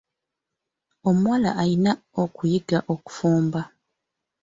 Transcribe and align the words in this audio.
Omuwala 1.09 1.49
alina 1.61 1.91
okuyiga 2.23 2.79
okufumba. 2.93 3.61